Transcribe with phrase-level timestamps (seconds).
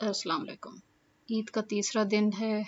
[0.00, 0.70] السلام علیکم۔
[1.30, 2.62] عید کا تیسرا دن ہے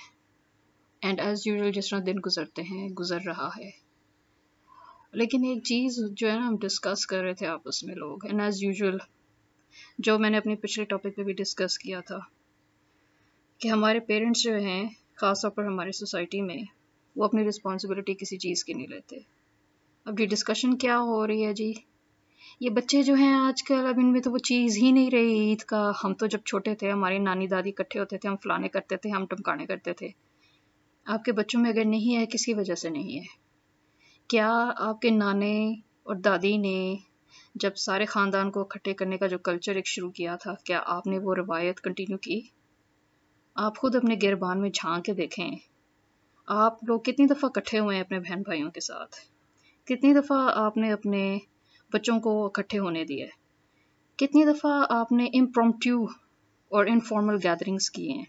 [1.01, 3.71] اینڈ ایز یوزول جس طرح دن گزرتے ہیں، گزر رہا ہے۔
[5.13, 8.41] لیکن ایک چیز جو ہے نا، ہم ڈسکس کر رہے تھے آپس میں لوگ اینڈ
[8.41, 8.99] ایز یوزول
[9.99, 12.19] جو میں نے اپنی پچھلے ٹاپک پہ بھی ڈسکس کیا تھا
[13.59, 16.63] کہ ہمارے پیرنٹس جو ہیں خاص طور پر ہماری سوسائٹی میں،
[17.17, 19.17] وہ اپنی رسپانسبلٹی کسی چیز کی نہیں لیتے۔
[20.05, 21.73] اب جی ڈسکشن کیا ہو رہی ہے جی؟
[22.61, 25.39] یہ بچے جو ہیں آج کل، اب ان میں تو وہ چیز ہی نہیں رہی۔
[25.41, 28.69] عید کا ہم تو جب چھوٹے تھے ہماری نانی دادی اکٹھے ہوتے تھے، ہم فلانے
[28.69, 30.09] کرتے تھے، ہم ٹمکانے کرتے تھے۔
[31.05, 33.25] آپ کے بچوں میں اگر نہیں ہے کس کی وجہ سے نہیں ہے۔
[34.29, 36.97] کیا آپ کے نانے اور دادی نے
[37.55, 41.07] جب سارے خاندان کو اکٹھے کرنے کا جو کلچر ایک شروع کیا تھا، کیا آپ
[41.07, 42.41] نے وہ روایت کنٹینیو کی؟
[43.55, 45.57] آپ خود اپنے گربان میں جھانک کے دیکھیں۔
[46.47, 49.17] آپ لوگ کتنی دفعہ اکٹھے ہوئے ہیں اپنے بہن بھائیوں کے ساتھ؟
[49.85, 51.39] کتنی دفعہ آپ نے اپنے
[51.93, 53.27] بچوں کو اکٹھے ہونے دیے۔
[54.17, 56.05] کتنی دفعہ آپ نے امپرومٹیو
[56.69, 58.25] اور انفارمل گیدرنگس کیے ہیں۔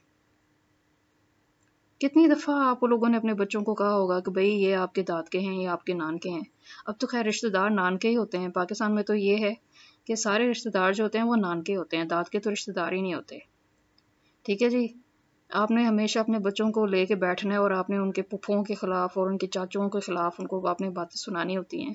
[1.99, 5.03] کتنی دفعہ آپ لوگوں نے اپنے بچوں کو کہا ہوگا کہ بھئی یہ آپ کے
[5.03, 6.41] داد کے ہیں، یہ آپ کے نان کے ہیں۔
[6.85, 9.53] اب تو خیر رشتہ دار نان کے ہی ہوتے ہیں۔ پاکستان میں تو یہ ہے
[10.05, 12.51] کہ سارے رشتہ دار جو ہوتے ہیں وہ نان کے ہوتے ہیں، داد کے تو
[12.51, 13.39] رشتہ دار ہی نہیں ہوتے۔
[14.43, 14.87] ٹھیک ہے جی
[15.49, 18.21] آپ نے ہمیشہ اپنے بچوں کو لے کے بیٹھنا ہے اور آپ نے ان کے
[18.21, 21.83] پپھوں کے خلاف اور ان کے چاچوں کے خلاف ان کو اپنی باتیں سنانی ہوتی
[21.83, 21.93] ہیں۔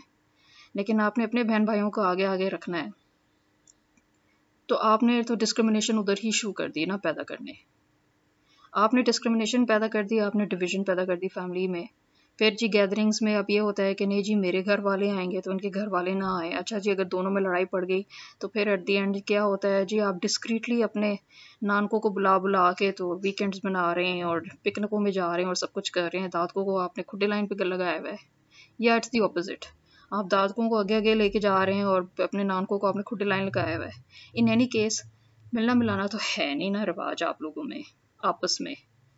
[0.75, 2.89] لیکن آپ نے اپنے بہن بھائیوں کو آگے آگے رکھنا ہے۔
[4.67, 7.53] تو آپ نے تو ڈسکرمنیشن ادھر ہی شروع کر دی نا پیدا کرنے۔
[8.72, 11.84] آپ نے ڈسکرمنیشن پیدا کر دی، آپ نے ڈویژن پیدا کر دی فیملی میں۔
[12.39, 15.31] پھر جی گیدرنگس میں اب یہ ہوتا ہے کہ نہیں جی میرے گھر والے آئیں
[15.31, 17.88] گے تو ان کے گھر والے نہ آئے اچھا جی اگر دونوں میں لڑائی پڑ
[17.88, 18.03] گئی
[18.38, 21.14] تو پھر ایٹ دی اینڈ کیا ہوتا ہے جی آپ ڈسکریٹلی اپنے
[21.62, 25.41] نانکوں کو بلا بلا کے تو ویکینڈز بنا رہے ہیں اور پکنکوں میں جا رہے
[25.41, 27.98] ہیں اور سب کچھ کر رہے ہیں۔ دادکوں کو آپ نے کھڈے لائن پہ لگایا
[28.00, 28.16] ہوا ہے۔
[28.78, 29.64] یا اٹس دی اپوزٹ
[30.19, 32.97] آپ دادکوں کو آگے آگے لے کے جا رہے ہیں اور اپنے نانکوں کو آپ
[32.97, 34.03] نے کھڈے لائن لگایا ہوا ہے۔
[34.34, 35.01] ان اینی کیس
[35.53, 37.83] ملنا ملانا تو ہے نہیں نا رواج آپ لوگوں میں،
[38.23, 38.75] آپس میں،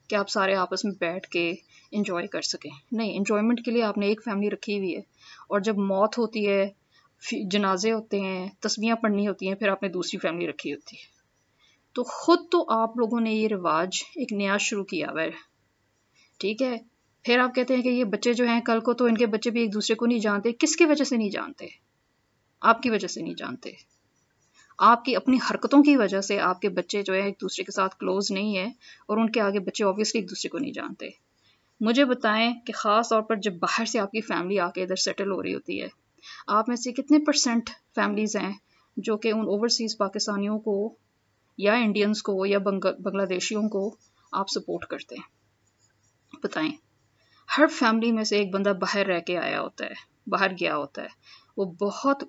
[0.08, 1.54] کہ آپ سارے آپس میں بیٹھ کے
[1.92, 5.00] انجوائے کر سکیں۔ نہیں انجوائمنٹ کے لیے آپ نے ایک فیملی رکھی ہوئی ہے۔
[5.48, 6.68] اور جب موت ہوتی ہے
[7.50, 11.16] جنازے ہوتے ہیں تصویاں پڑھنی ہوتی ہیں، پھر آپ نے دوسری فیملی رکھی ہوتی ہے۔
[11.94, 15.30] تو خود تو آپ لوگوں نے یہ رواج ایک نیا شروع کیا ہوا ہے۔
[16.38, 16.95] ٹھیک ہے؟
[17.26, 19.50] پھر آپ کہتے ہیں کہ یہ بچے جو ہیں کل کو تو ان کے بچے
[19.50, 21.66] بھی ایک دوسرے کو نہیں جانتے، کس کی وجہ سے نہیں جانتے؟
[22.60, 23.70] آپ کی وجہ سے نہیں جانتے۔
[24.78, 27.72] آپ کی اپنی حرکتوں کی وجہ سے آپ کے بچے جو ہے ایک دوسرے کے
[27.72, 28.64] ساتھ کلوز نہیں ہے
[29.08, 31.08] اور ان کے آگے بچے آبویسلی ایک دوسرے کو نہیں جانتے۔
[31.80, 34.96] مجھے بتائیں کہ خاص طور پر جب باہر سے آپ کی فیملی آ کے ادھر
[34.96, 35.88] سیٹل ہو رہی ہوتی ہے،
[36.46, 38.52] آپ میں سے کتنے پرسنٹ فیملیز ہیں
[38.96, 40.94] جو کہ ان اوورسیز پاکستانیوں کو
[41.58, 43.96] یا انڈینس کو یا بنگلہ دیشیوں کو
[44.32, 46.85] آپ سپورٹ کرتے ہیں؟ بتائیں۔
[47.48, 49.94] ہر فیملی میں سے ایک بندہ باہر رہ کے آیا ہوتا ہے،
[50.26, 51.08] باہر گیا ہوتا ہے۔
[51.56, 52.24] وہ بہت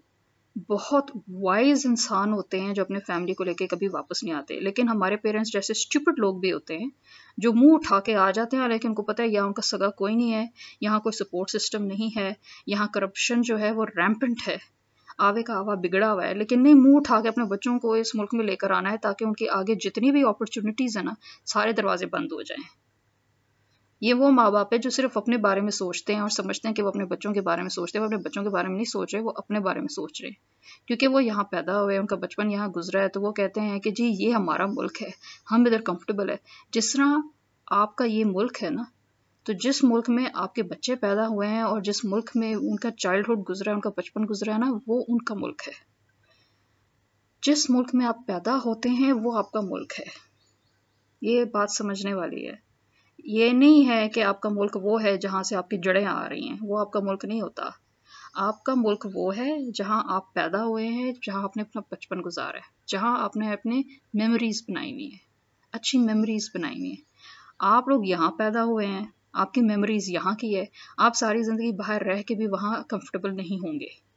[0.69, 4.59] بہت وائز انسان ہوتے ہیں جو اپنے فیملی کو لے کے کبھی واپس نہیں آتے۔
[4.59, 6.89] لیکن ہمارے پیرنٹس جیسے اسٹوپڈ لوگ بھی ہوتے ہیں،
[7.38, 9.61] جو منہ اٹھا کے آ جاتے ہیں لیکن ان کو پتہ ہے یہاں ان کا
[9.61, 10.45] سگا کوئی نہیں ہے،
[10.81, 12.34] یہاں کوئی سپورٹ سسٹم نہیں ہے،
[12.67, 14.57] یہاں کرپشن جو ہے وہ ریمپنٹ ہے۔
[15.17, 18.16] آوے کا آوا بگڑا ہوا ہے، لیکن نہیں، منہ اٹھا کے اپنے بچوں کو اس
[18.16, 21.13] ملک میں لے کر آنا ہے تاکہ ان کے آگے جتنی بھی اپرچونیٹیز ہیں نا،
[21.45, 22.87] سارے دروازے بند ہو جائیں۔
[24.02, 26.75] یہ وہ ماں باپ ہے جو صرف اپنے بارے میں سوچتے ہیں اور سمجھتے ہیں
[26.75, 28.75] کہ وہ اپنے بچوں کے بارے میں سوچتے ہیں، وہ اپنے بچوں کے بارے میں
[28.75, 30.31] نہیں سوچ رہے، وہ اپنے بارے میں سوچ رہے
[30.85, 33.80] کیونکہ وہ یہاں پیدا ہوئے ان کا بچپن یہاں گزرا ہے، تو وہ کہتے ہیں
[33.80, 35.09] کہ جی یہ ہمارا ملک ہے،
[35.52, 36.35] ہم ادھر کمفرٹیبل ہے
[36.72, 37.08] جس طرح
[37.68, 38.84] آپ کا یہ ملک ہے نا،
[39.44, 42.75] تو جس ملک میں آپ کے بچے پیدا ہوئے ہیں اور جس ملک میں ان
[42.75, 45.74] کا چائلڈہڈ گزرا ہے، ان کا بچپن گزرا ہے نا، وہ ان کا ملک ہے۔
[47.44, 50.06] جس ملک میں آپ پیدا ہوتے ہیں، وہ آپ کا ملک ہے۔
[51.22, 52.66] یہ بات سمجھنے والی ہے۔
[53.28, 56.30] یہ نہیں ہے کہ آپ کا ملک وہ ہے جہاں سے آپ کی جڑیں آ
[56.30, 57.64] رہی ہیں، وہ آپ کا ملک نہیں ہوتا۔
[58.34, 62.22] آپ کا ملک وہ ہے جہاں آپ پیدا ہوئے ہیں، جہاں آپ نے اپنا بچپن
[62.26, 63.82] گزارا ہے، جہاں آپ نے اپنے
[64.14, 65.18] میموریز بنائی ہوئی ہیں،
[65.72, 67.04] اچھی میموریز بنائی ہوئی ہیں۔
[67.60, 70.66] آپ لوگ یہاں پیدا ہوئے ہیں، آپ کی میموریز یہاں کی ہے،
[70.98, 74.08] آپ ساری زندگی باہر رہ کے بھی وہاں کمفرٹیبل نہیں ہوں گے۔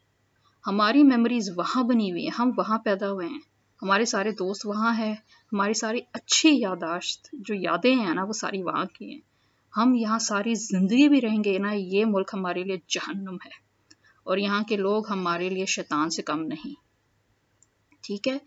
[0.67, 3.41] ہماری میموریز وہاں بنی ہوئی ہیں، ہم وہاں پیدا ہوئے ہیں۔
[3.83, 5.15] ہمارے سارے دوست وہاں ہیں،
[5.53, 9.21] ہماری ساری اچھی یاداشت، جو یادیں ہیں نا، وہ ساری وہاں کی ہیں۔
[9.77, 13.71] ہم یہاں ساری زندگی بھی رہیں گے نا، یہ ملک ہمارے لیے جہنم ہے۔
[14.25, 16.75] اور یہاں کے لوگ ہمارے لیے شیطان سے کم نہیں۔
[18.03, 18.39] ٹھیک ہے؟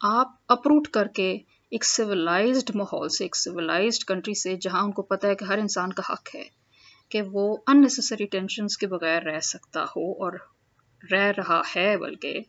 [0.00, 1.38] آپ اپروٹ کر کے
[1.70, 5.58] ایک سویلائزڈ ماحول سے، ایک سویلائزڈ کنٹری سے، جہاں ان کو پتہ ہے کہ ہر
[5.58, 6.44] انسان کا حق ہے،
[7.08, 10.32] کہ وہ ان نیسسری ٹینشنس کے بغیر رہ سکتا ہو اور
[11.12, 12.40] رہ رہا ہے، بلکہ،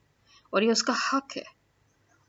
[0.49, 1.62] اور یہ اس کا حق ہے۔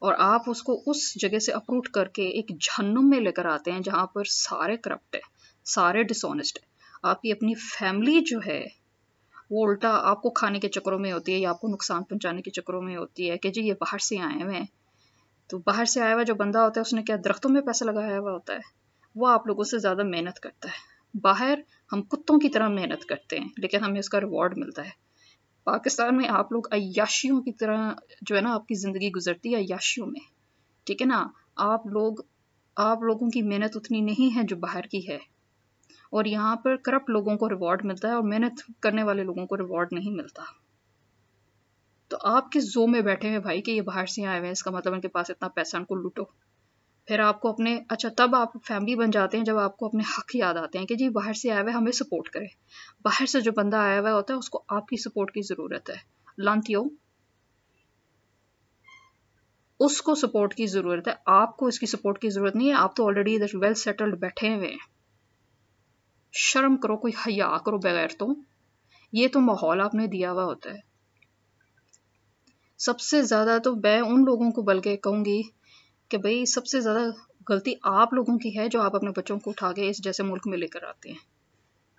[0.04, 3.44] اور آپ اس کو اس جگہ سے اپروٹ کر کے ایک جہنم میں لے کر
[3.44, 5.20] آتے ہیں جہاں پر سارے کرپٹ ہے
[5.64, 6.58] سارے ڈس آنےسٹ
[7.02, 8.66] آپ کی اپنی فیملی جو ہے،
[9.50, 12.42] وہ الٹا آپ کو کھانے کے چکروں میں ہوتی ہے یا آپ کو نقصان پہنچانے
[12.42, 14.66] کے چکروں میں ہوتی ہے کہ جی یہ باہر سے آئے ہوئے ہیں۔
[15.50, 17.84] تو باہر سے آیا ہوا جو بندہ ہوتا ہے، اس نے کیا درختوں میں پیسہ
[17.84, 18.72] لگایا ہوا ہوتا ہے؟
[19.14, 21.58] وہ آپ لوگوں سے زیادہ محنت کرتا ہے۔ باہر
[21.92, 25.03] ہم کتوں کی طرح محنت کرتے ہیں، لیکن ہمیں اس کا ریوارڈ ملتا ہے۔
[25.64, 29.61] پاکستان میں آپ لوگ عیاشیوں کی طرح جو ہے نا آپ کی زندگی گزرتی ہے
[29.61, 30.20] عیاشیوں میں،
[30.84, 32.14] ٹھیک ہے نا؟ آپ لوگ،
[32.76, 35.19] آپ لوگوں کی محنت اتنی نہیں ہے جو باہر کی ہے۔
[36.11, 39.56] اور یہاں پر کرپٹ لوگوں کو ریوارڈ ملتا ہے اور محنت کرنے والے لوگوں کو
[39.56, 40.43] ریوارڈ نہیں ملتا۔
[42.08, 44.52] تو آپ کس زو میں بیٹھے ہوئے بھائی کہ یہ باہر سے آئے ہوئے ہیں؟
[44.52, 46.22] اس کا مطلب ان کے پاس اتنا پیسہ ان کو لوٹو۔
[47.04, 50.02] پھر آپ کو اپنے اچھا تب آپ فیملی بن جاتے ہیں جب آپ کو اپنے
[50.18, 52.44] حق یاد آتے ہیں کہ جی باہر سے آئے ہوئے ہمیں سپورٹ کرے
[53.02, 55.90] باہر سے جو بندہ آیا ہوا ہوتا ہے، اس کو آپ کی سپورٹ کی ضرورت
[55.90, 55.96] ہے۔
[56.38, 56.82] لانتیو
[59.80, 62.74] اس کو سپورٹ کی ضرورت ہے۔ آپ کو اس کی سپورٹ کی ضرورت نہیں ہے۔
[62.74, 64.78] آپ تو آلریڈی ادھر ویل سیٹلڈ بیٹھے ہوئے ہیں۔
[66.32, 68.26] شرم کرو، کوئی حیا کرو بغیر تو
[69.12, 70.94] یہ تو ماحول آپ نے دیا ہوا ہوتا ہے۔
[72.78, 75.42] سب سے زیادہ تو میں ان لوگوں کو بلکہ کہوں گی
[76.14, 76.99] کہ بھئی سب سے زیادہ
[77.49, 80.46] غلطی آپ لوگوں کی ہے جو آپ اپنے بچوں کو اٹھا کے اس جیسے ملک
[80.46, 81.19] میں لے کر آتے ہیں۔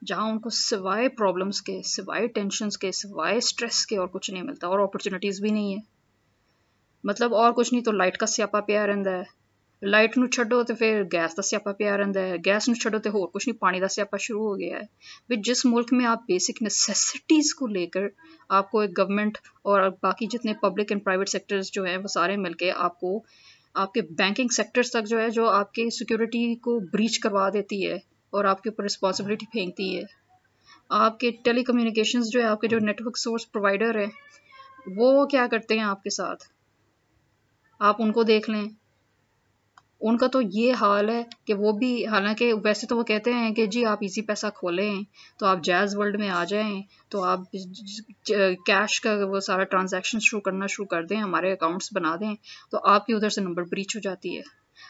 [0.06, 4.44] جہاں ان کو سوائے پرابلمس کے، سوائے ٹینشنس کے، سوائے اسٹریس کے اور کچھ نہیں
[4.44, 5.80] ملتا اور اپرچونیٹیز بھی نہیں ہے
[7.04, 9.24] مطلب اور کچھ نہیں تو لائٹ کا سیاپا پیا رہتا ہے۔
[9.82, 13.10] لائٹ نو چھڈو تو پھر گیس کا سیاپا پیا رہتا ہے۔ گیس نو چھڈو تو
[13.10, 14.84] ہور کچھ نہیں، پانی کا سیاپا شروع ہو گیا ہے۔
[15.28, 18.02] بھائی جس ملک میں آپ بیسک نیسیسٹیز کو لے کر
[18.50, 22.38] آپ کو ایک گورنمنٹ اور باقی جتنے پبلک اینڈ پرائیویٹ سیکٹرز جو ہیں وہ سارے
[22.38, 22.72] مل کے
[23.76, 27.88] آپ کے بینکنگ سیکٹرز تک جو ہے، جو آپ کے سیکورٹی کو بریچ کروا دیتی
[27.88, 27.96] ہے
[28.30, 30.04] اور آپ کے اوپر رسپانسبلٹی پھینکتی ہے۔
[30.90, 34.12] آپ کے ٹیلی کمیونیکیشنز جو ہے، آپ کے جو نیٹ ورک سورس پرووائڈر ہیں،
[34.96, 36.44] وہ کیا کرتے ہیں آپ کے ساتھ؟
[37.80, 38.66] آپ ان کو دیکھ لیں۔
[40.08, 43.54] ان کا تو یہ حال ہے کہ وہ بھی، حالانکہ ویسے تو وہ کہتے ہیں
[43.54, 44.94] کہ جی آپ ایزی پیسہ کھولیں،
[45.40, 47.52] تو آپ جیز ورلڈ میں آ جائیں، تو آپ
[48.66, 52.36] کیش کا وہ سارا ٹرانزیکشن شروع کرنا شروع کر دیں، ہمارے اکاؤنٹس بنا دیں،
[52.72, 54.42] تو آپ کی ادھر سے نمبر بریچ ہو جاتی ہے۔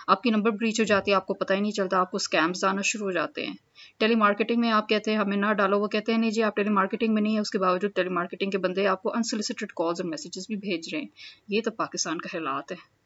[0.08, 2.18] آپ کی نمبر بریچ ہو جاتی ہے، آپ کو پتہ ہی نہیں چلتا، آپ کو
[2.18, 3.54] اسکیمس آنا شروع ہو جاتے ہیں۔
[4.00, 6.56] ٹیلی مارکیٹنگ میں آپ کہتے ہیں، ہمیں نہ ڈالو، وہ کہتے ہیں، نہیں جی آپ
[6.56, 9.72] ٹیلی مارکیٹنگ میں نہیں ہے اس کے باوجود ٹیلی مارکیٹنگ کے بندے آپ کو انسولیسٹڈ
[9.76, 11.08] کالز اور میسیجز بھی بھیج رہے ہیں۔
[11.48, 13.05] یہ تو پاکستان کا حالات ہے۔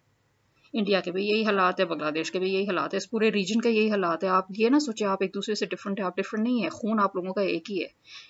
[0.74, 3.31] انڈیا کے بھی یہی حالات ہے، بنگلہ دیش کے بھی یہی حالات ہے، اس پورے
[3.31, 6.06] ریجن کا یہی حالات ہے آپ یہ نہ سوچے آپ ایک دوسرے سے ڈفرنٹ ہے
[6.06, 7.88] آپ ڈفرنٹ نہیں ہے خون آپ لوگوں کا ایک ہی ہے۔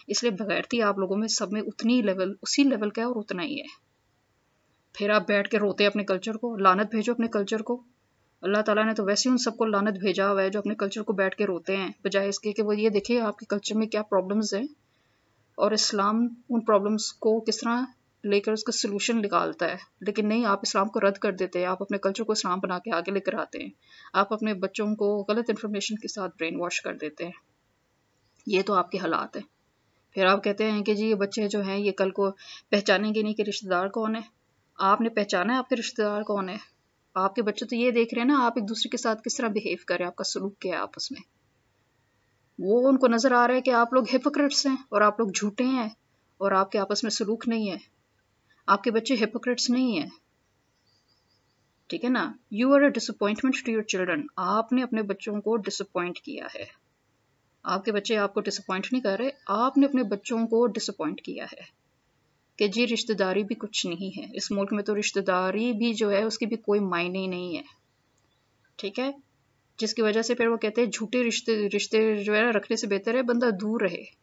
[0.07, 3.15] اس لیے بغیرتی آپ لوگوں میں سب میں اتنی لیول اسی لیول کا ہے اور
[3.15, 3.89] اتنا ہی ہے۔
[4.93, 7.83] پھر آپ بیٹھ کے روتے اپنے کلچر کو لانت بھیجو اپنے کلچر کو۔
[8.41, 10.75] اللہ تعالیٰ نے تو ویسے ہی ان سب کو لانت بھیجا ہوا ہے جو اپنے
[10.75, 13.45] کلچر کو بیٹھ کے روتے ہیں۔ بجائے اس کے کہ وہ یہ دیکھے آپ کے
[13.45, 14.67] کلچر میں کیا پرابلمز ہیں
[15.55, 17.81] اور اسلام ان پرابلمس کو کس طرح
[18.23, 21.59] لے کر اس کا سلوشن نکالتا ہے۔ لیکن نہیں، آپ اسلام کو رد کر دیتے
[21.59, 23.69] ہیں۔ آپ اپنے کلچر کو اسلام بنا کے آگے لے کر آتے ہیں۔
[24.13, 27.31] آپ اپنے بچوں کو غلط انفارمیشن کے ساتھ برین واش کر دیتے ہیں۔
[28.47, 29.43] یہ تو آپ کے حالات ہیں۔
[30.13, 32.31] پھر آپ کہتے ہیں کہ جی یہ بچے جو ہیں، یہ کل کو
[32.69, 34.21] پہچانیں گے نہیں کہ رشتہ دار کون ہے۔
[34.75, 36.57] آپ نے پہچانا ہے آپ کے رشتہ دار کون ہے؟
[37.13, 39.37] آپ کے بچے تو یہ دیکھ رہے ہیں نا، آپ ایک دوسرے کے ساتھ کس
[39.37, 41.21] طرح بہیو کریں آپ کا سلوک کیا ہے آپس میں؟
[42.59, 45.29] وہ ان کو نظر آ رہا ہے کہ آپ لوگ ہپوکریٹس ہیں اور آپ لوگ
[45.29, 45.89] جھوٹے ہیں
[46.37, 47.98] اور آپ کے آپس میں سلوک نہیں ہے۔
[48.69, 50.09] آپ کے بچے ہپوکریٹس نہیں ہیں۔
[51.87, 55.57] ٹھیک ہے نا؟ You are a disappointment to your children آپ نے اپنے بچوں کو
[55.57, 56.65] ڈس اپوائنٹ کیا ہے۔
[57.63, 60.67] آپ کے بچے آپ کو ڈس اپوائنٹ نہیں کر رہے، آپ نے اپنے بچوں کو
[60.67, 61.61] ڈس اپوائنٹ کیا ہے۔
[62.57, 65.93] کہ جی رشتہ داری بھی کچھ نہیں ہے۔ اس ملک میں تو رشتہ داری بھی
[65.93, 67.61] جو ہے، اس کی بھی کوئی معنی نہیں ہے۔
[68.75, 69.11] ٹھیک ہے؟
[69.79, 72.87] جس کی وجہ سے پھر وہ کہتے ہیں، جھوٹے رشتے رشتے جو ہے رکھنے سے
[72.87, 74.18] بہتر ہے، بندہ دور رہے۔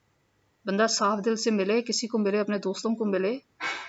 [0.66, 3.38] بندہ صاف دل سے ملے، کسی کو ملے، اپنے دوستوں کو ملے،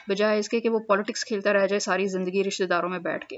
[0.08, 3.26] بجائے اس کے کہ وہ پالیٹکس کھیلتا رہ جائے ساری زندگی رشتہ داروں میں بیٹھ
[3.26, 3.36] کے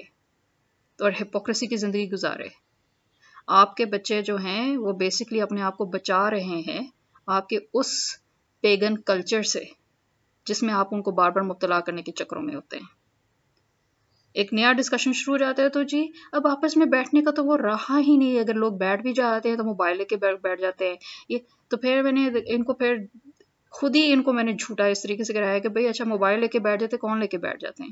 [1.00, 2.48] اور ہپوکریسی کی زندگی گزارے۔
[3.48, 6.88] آپ کے بچے جو ہیں، وہ بیسکلی اپنے آپ کو بچا رہے ہیں
[7.28, 8.18] آپ کے اس
[8.62, 9.64] پیگن کلچر سے،
[10.46, 12.99] جس میں آپ ان کو بار بار مبتلا کرنے کے چکروں میں ہوتے ہیں۔
[14.34, 17.46] ایک نیا ڈسکشن شروع ہو جاتا ہے تو جی اب آپس میں بیٹھنے کا تو
[17.46, 20.62] وہ رہا ہی نہیں اگر لوگ بیٹھ بھی جاتے ہیں تو موبائل لے کے بیٹھ
[20.62, 20.96] جاتے ہیں۔
[21.30, 22.96] یہ تو پھر میں نے ان کو پھر
[23.72, 26.40] خود ہی ان کو میں نے جھوٹا اس طریقے سے کرایا کہ بھائی اچھا موبائل
[26.40, 27.92] لے کے بیٹھ جاتے، کون لے کے بیٹھ جاتے ہیں؟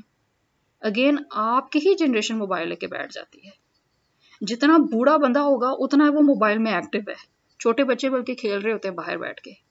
[0.80, 3.50] اگین آپ کی ہی جنریشن موبائل لے کے بیٹھ جاتی ہے۔
[4.40, 7.14] جتنا بوڑھا بندہ ہوگا، اتنا وہ موبائل میں ایکٹیو ہے۔
[7.60, 9.67] چھوٹے بچے بلکہ کھیل رہے ہوتے ہیں باہر بیٹھ کے۔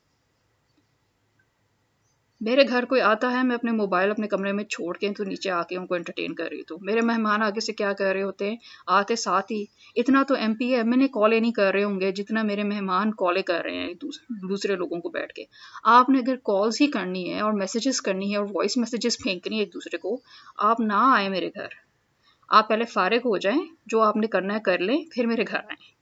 [2.41, 5.51] میرے گھر کوئی آتا ہے، میں اپنے موبائل اپنے کمرے میں چھوڑ کے تو نیچے
[5.51, 8.23] آ کے ان کو انٹرٹین کر رہی ہوں۔ میرے مہمان آگے سے کیا کر رہے
[8.23, 9.65] ہوتے ہیں؟ آتے ساتھ ہی۔
[9.95, 12.63] اتنا تو ایم پی ہے، میں نے کالیں نہیں کر رہے ہوں گے جتنا میرے
[12.63, 13.93] مہمان کالیں کر رہے ہیں
[14.29, 15.43] دوسرے لوگوں کو بیٹھ کے۔
[15.83, 19.55] آپ نے اگر کالز ہی کرنی ہے اور میسیجز کرنی ہے اور وائس میسیجز پھینکنی
[19.55, 20.19] ہے ایک دوسرے کو،
[20.57, 21.67] آپ نہ آئیں میرے گھر۔
[22.49, 25.57] آپ پہلے فارغ ہو جائیں، جو آپ نے کرنا ہے کر لیں، پھر میرے گھر
[25.57, 25.97] آئیں۔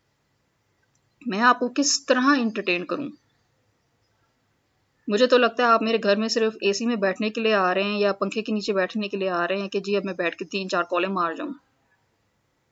[1.26, 3.10] میں آپ کو کس طرح انٹرٹین کروں؟
[5.08, 7.54] مجھے تو لگتا ہے آپ میرے گھر میں صرف اے سی میں بیٹھنے کے لیے
[7.54, 9.98] آ رہے ہیں یا پنکھے کے نیچے بیٹھنے کے لیے آ رہے ہیں کہ جی
[9.98, 11.54] اب میں بیٹھ کے تین چار کالیں مار جاؤں۔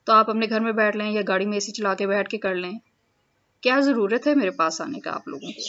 [0.04, 2.28] تو آپ اپنے گھر میں بیٹھ لیں یا گاڑی میں اے سی چلا کے بیٹھ
[2.28, 2.72] کے کر لیں۔
[3.60, 5.60] کیا ضرورت ہے میرے پاس آنے کا آپ لوگوں کو؟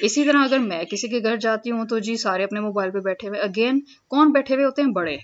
[0.00, 2.98] اسی طرح اگر میں کسی کے گھر جاتی ہوں تو جی سارے اپنے موبائل پہ
[2.98, 5.16] بیٹھے ہوئے اگین کون بیٹھے ہوئے ہوتے ہیں؟ بڑے۔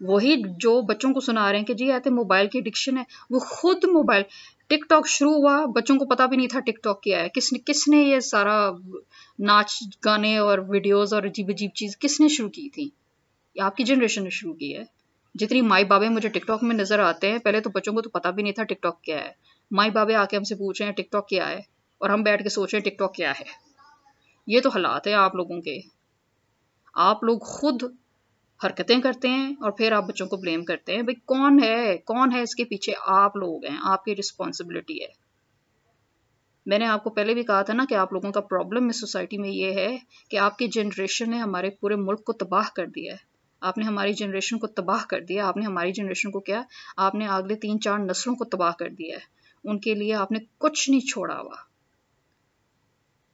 [0.00, 3.38] وہی جو بچوں کو سنا رہے ہیں کہ جی آتے موبائل کی اڈکشن ہے، وہ
[3.38, 4.22] خود موبائل
[4.70, 7.52] ٹک ٹاک شروع ہوا، بچوں کو پتا بھی نہیں تھا ٹک ٹاک کیا ہے۔ کس
[7.52, 8.70] نے کس نے یہ سارا
[9.38, 9.72] ناچ،
[10.04, 12.90] گانے اور ویڈیوز اور عجیب عجیب چیز کس نے شروع کی تھی؟
[13.54, 14.82] یہ آپ کی جنریشن نے شروع کی ہے۔
[15.34, 18.10] جتنی مائی بابے مجھے ٹک ٹاک میں نظر آتے ہیں، پہلے تو بچوں کو تو
[18.10, 19.32] پتا بھی نہیں تھا ٹک ٹاک کیا ہے۔
[19.70, 21.58] مائی بابے آ کے ہم سے پوچھ رہے ہیں ٹک ٹاک کیا ہے؟
[21.98, 23.44] اور ہم بیٹھ کے سوچ رہے ہیں ٹک ٹاک کیا ہے۔
[24.46, 25.80] یہ تو حالات ہیں آپ لوگوں کے۔
[26.94, 27.82] آپ لوگ خود
[28.64, 31.02] حرکتیں کرتے ہیں اور پھر آپ بچوں کو بلیم کرتے ہیں.
[31.02, 35.30] بھائی کون ہے؟ کون ہے اس کے پیچھے آپ لوگ ہیں؟ آپ کی رسپانسبلٹی ہے.
[36.66, 39.00] میں نے آپ کو پہلے بھی کہا تھا نا کہ آپ لوگوں کا پرابلم اس
[39.00, 39.96] سوسائٹی میں یہ ہے
[40.28, 43.18] کہ آپ کی جنریشن نے ہمارے پورے ملک کو تباہ کر دیا ہے.
[43.60, 45.48] آپ نے ہماری جنریشن کو تباہ کر دیا.
[45.48, 46.62] آپ نے ہماری جنریشن کو کیا؟
[46.96, 49.22] آپ نے اگلے تین چار نسلوں کو تباہ کر دیا ہے.
[49.64, 51.56] ان کے لیے آپ نے کچھ نہیں چھوڑا ہوا.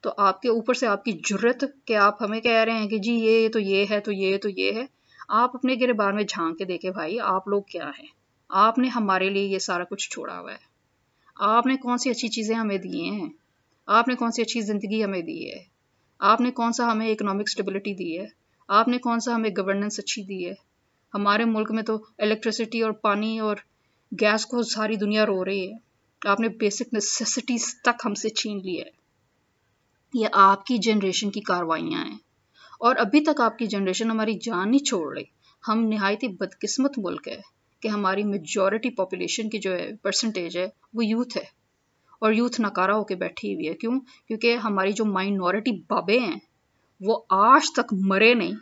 [0.00, 2.99] تو آپ کے اوپر سے آپ کی جرت کہ آپ ہمیں کہہ رہے ہیں کہ
[2.99, 4.96] جی یہ تو یہ ہے، تو یہ تو یہ ہے.
[5.28, 8.06] آپ اپنے گرے بار میں جھانک کے دیکھے، بھائی، آپ لوگ کیا ہیں؟
[8.49, 10.76] آپ نے ہمارے لیے یہ سارا کچھ چھوڑا ہوا ہے۔
[11.35, 13.28] آپ نے کون سی اچھی چیزیں ہمیں دی ہیں؟
[13.87, 15.64] آپ نے کون سی اچھی زندگی ہمیں دی ہے؟
[16.18, 18.26] آپ نے کون سا ہمیں اکنامک اسٹیبلٹی دی ہے؟
[18.68, 20.54] آپ نے کون سا ہمیں گورننس اچھی دی ہے؟
[21.14, 23.56] ہمارے ملک میں تو الیکٹریسٹی اور پانی اور
[24.21, 25.76] گیس کو ساری دنیا رو رہی ہے۔
[26.28, 28.90] آپ نے بیسک نیسیسٹیز تک ہم سے چھین لی ہے۔
[30.14, 32.18] یہ آپ کی جنریشن کی کاروائیاں ہیں۔
[32.78, 35.25] اور ابھی تک آپ کی جنریشن ہماری جان نہیں چھوڑ رہی۔
[35.68, 37.40] ہم نہایت ہی بدقسمت ملک ہے
[37.80, 41.42] کہ ہماری میجورٹی پاپولیشن کی جو ہے پرسنٹیج ہے وہ یوتھ ہے۔
[42.21, 46.37] اور یوتھ نکارا ہو کے بیٹھی ہوئی ہے۔ کیوں؟ کیونکہ ہماری جو مائنورٹی بابے ہیں
[47.00, 48.52] وہ آج تک مرے نہیں،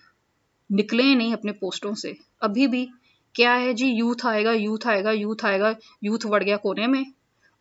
[0.71, 2.87] نکلے نہیں اپنے پوسٹوں سے۔ ابھی بھی
[3.33, 6.57] کیا ہے جی یوتھ آئے گا یوتھ آئے گا یوتھ آئے گا یوتھ بڑھ گیا
[6.57, 7.05] کونے میں۔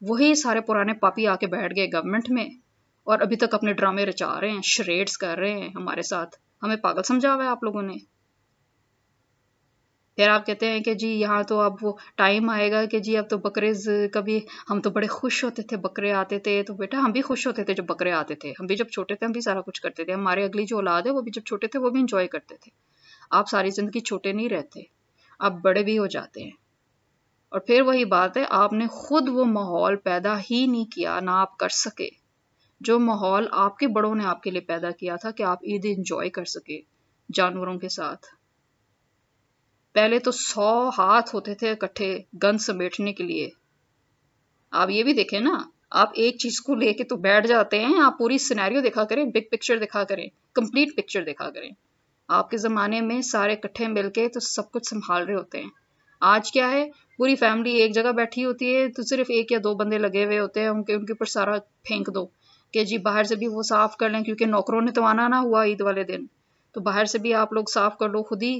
[0.01, 2.49] وہی سارے پرانے پاپی آ کے بیٹھ گئے گورنمنٹ میں۔
[3.03, 6.75] اور ابھی تک اپنے ڈرامے رچا رہے ہیں شریڈس کر رہے ہیں ہمارے ساتھ۔ ہمیں
[6.75, 7.93] پاگل سمجھا ہوا ہے آپ لوگوں نے۔
[10.15, 13.17] پھر آپ کہتے ہیں کہ جی یہاں تو اب وہ ٹائم آئے گا کہ جی
[13.17, 13.73] اب تو بکرے
[14.07, 17.47] کبھی ہم تو بڑے خوش ہوتے تھے، بکرے آتے تھے۔ تو بیٹا، ہم بھی خوش
[17.47, 19.81] ہوتے تھے جب بکرے آتے تھے۔ ہم بھی جب چھوٹے تھے، ہم بھی سارا کچھ
[19.81, 22.27] کرتے تھے۔ ہمارے اگلی جو اولاد ہے، وہ بھی جب چھوٹے تھے، وہ بھی انجوائے
[22.27, 22.69] کرتے تھے۔
[23.29, 24.81] آپ ساری زندگی چھوٹے نہیں رہتے۔
[25.39, 26.51] آپ بڑے بھی ہو جاتے ہیں۔
[27.49, 31.31] اور پھر وہی بات ہے، آپ نے خود وہ ماحول پیدا ہی نہیں کیا، نہ
[31.31, 32.22] آپ کر سکے۔
[32.83, 35.85] جو ماحول آپ کے بڑوں نے آپ کے لیے پیدا کیا تھا کہ آپ عید
[35.85, 36.81] انجوائے کر سکے
[37.33, 38.25] جانوروں کے ساتھ۔
[39.93, 43.49] پہلے تو سو ہاتھ ہوتے تھے اکٹھے گن سمیٹنے کے لیے۔
[44.71, 45.61] آپ یہ بھی دیکھیں نا،
[45.91, 49.23] آپ ایک چیز کو لے کے تو بیٹھ جاتے ہیں، آپ پوری سینیریو دیکھا کریں
[49.23, 51.69] بگ پکچر دکھا کریں کمپلیٹ پکچر دکھا کریں۔
[52.27, 55.69] آپ کے زمانے میں سارے کٹھے مل کے تو سب کچھ سنبھال رہے ہوتے ہیں۔
[56.21, 59.75] آج کیا ہے، پوری فیملی ایک جگہ بیٹھی ہوتی ہے تو صرف ایک یا دو
[59.75, 62.27] بندے لگے ہوئے ہوتے ہیں، ان کے ان کے اوپر سارا پھینک دو۔
[62.73, 65.35] کہ جی باہر سے بھی وہ صاف کر لیں کیونکہ نوکروں نے تو آنا نہ
[65.35, 66.25] ہوا عید والے دن۔
[66.71, 68.59] تو باہر سے بھی آپ لوگ صاف کر لو خود ہی۔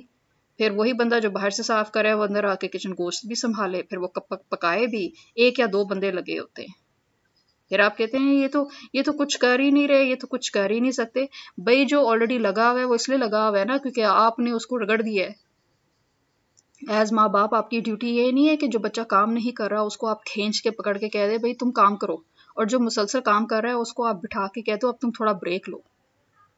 [0.57, 3.35] پھر وہی بندہ جو باہر سے صاف کرے وہ اندر آ کے کچن گوشت بھی
[3.35, 4.07] سنبھالے، پھر وہ
[4.49, 6.81] پکائے بھی۔ ایک یا دو بندے لگے ہوتے ہیں۔
[7.69, 10.27] پھر آپ کہتے ہیں یہ تو یہ تو کچھ کر ہی نہیں رہے، یہ تو
[10.27, 11.25] کچھ کر ہی نہیں سکتے۔
[11.57, 14.39] بھائی جو آلریڈی لگا ہوا ہے وہ اس لیے لگا ہوا ہے نا کیونکہ آپ
[14.39, 15.31] نے اس کو رگڑ دیا ہے۔
[16.89, 19.71] ایز ماں باپ آپ کی ڈیوٹی یہ نہیں ہے کہ جو بچہ کام نہیں کر
[19.71, 22.15] رہا اس کو آپ کھینچ کے پکڑ کے کہہ دے، بھائی تم کام کرو۔
[22.53, 24.97] اور جو مسلسل کام کر رہا ہے اس کو آپ بٹھا کے کہتے ہو اب
[24.97, 25.77] تم تھوڑا بریک لو۔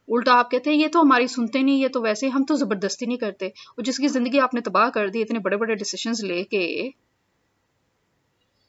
[0.07, 3.05] الٹا آپ کہتے ہیں، یہ تو ہماری سنتے نہیں، یہ تو ویسے ہم تو زبردستی
[3.05, 6.23] نہیں کرتے۔ اور جس کی زندگی آپ نے تباہ کر دی، اتنے بڑے بڑے ڈیسیشنز
[6.23, 6.89] لے کے،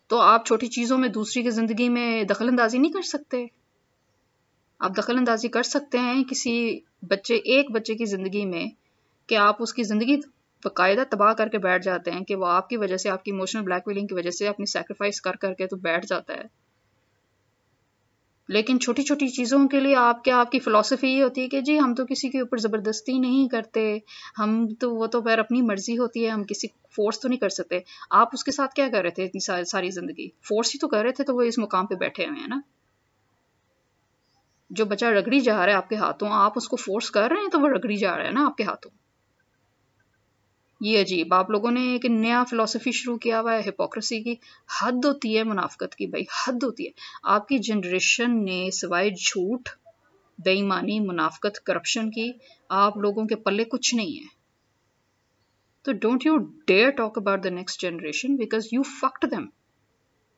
[0.06, 3.46] تو آپ چھوٹی چیزوں میں دوسری کی زندگی میں دخل اندازی نہیں کر سکتے۔
[4.78, 8.66] آپ دخل اندازی کر سکتے ہیں کسی بچے، ایک بچے کی زندگی میں
[9.26, 10.16] کہ آپ اس کی زندگی
[10.64, 13.30] باقاعدہ تباہ کر کے بیٹھ جاتے ہیں کہ وہ آپ کی وجہ سے، آپ کی
[13.30, 16.65] ایموشنل بلیک ویلنگ کی وجہ سے اپنی سیکریفائس کر کر کے تو بیٹھ جاتا ہے۔
[18.48, 21.60] لیکن چھوٹی چھوٹی چیزوں کے لیے آپ کیا آپ کی فلاسفی یہ ہوتی ہے کہ
[21.60, 23.98] جی ہم تو کسی کے اوپر زبردستی نہیں کرتے،
[24.38, 27.48] ہم تو وہ تو پھر اپنی مرضی ہوتی ہے، ہم کسی فورس تو نہیں کر
[27.48, 27.78] سکتے۔
[28.10, 31.02] آپ اس کے ساتھ کیا کر رہے تھے اتنی ساری زندگی؟ فورس ہی تو کر
[31.02, 32.60] رہے تھے تو وہ اس مقام پہ بیٹھے ہوئے ہیں نا۔
[34.70, 37.36] جو بچہ رگڑی جا رہا ہے آپ کے ہاتھوں، آپ اس کو فورس کر رہے
[37.36, 39.05] ہیں تو وہ رگڑی جا رہا ہے نا آپ کے ہاتھوں۔
[40.80, 44.34] یہ عجیب، آپ لوگوں نے ایک نیا فلسفی شروع کیا ہوا ہے ہپوکریسی کی۔
[44.80, 46.90] حد ہوتی ہے منافقت کی بھائی، حد ہوتی ہے۔
[47.22, 49.68] آپ کی جنریشن نے سوائے جھوٹ
[50.44, 52.32] بے ایمانی منافقت کرپشن کی
[52.68, 54.34] آپ لوگوں کے پلے کچھ نہیں ہے۔
[55.82, 59.46] تو don't you dare talk about the next generation because you fucked them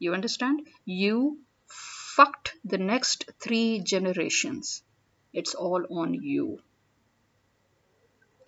[0.00, 1.30] you understand you
[2.16, 4.83] fucked the next three generations
[5.35, 6.54] it's all on you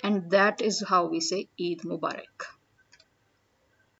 [0.02, 2.59] and that is how we say Eid Mubarak.